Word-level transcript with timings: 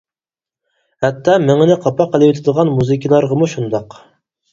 ھەتتا 1.03 1.35
مېڭىنى 1.43 1.75
قاپاق 1.83 2.09
قىلىۋېتىدىغان 2.15 2.73
مۇزىكىلارغىمۇ 2.79 3.51
شۇنداق. 3.53 3.99